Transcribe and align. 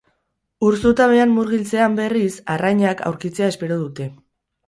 Ur 0.67 0.77
zutabean 0.83 1.31
murgiltzean, 1.33 1.99
berriz, 2.01 2.31
arrainak 2.55 3.05
aurkitzea 3.11 3.53
espero 3.57 3.77
dute. 3.85 4.09